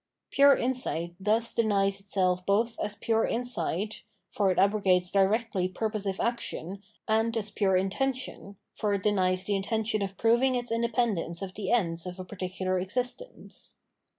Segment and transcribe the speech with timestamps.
[0.31, 4.01] Pure insight thus denies itself both as pure insight,—
[4.35, 10.01] for it abrogates directly purposive action, and as pure intention,— for it denies the intention
[10.01, 13.77] of proving its independence of the ends of particular existence.